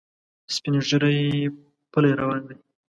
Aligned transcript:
سپین 0.53 0.73
ږیری 0.87 1.15
پلی 1.91 2.11
روان 2.19 2.41
دی. 2.47 2.55